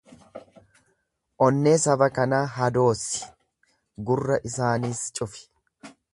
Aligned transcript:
Onnee 1.47 1.73
saba 1.83 2.07
kanaa 2.15 2.41
hadoossi, 2.55 3.29
gurra 4.09 4.41
isaaniis 4.53 5.05
cufi. 5.21 5.47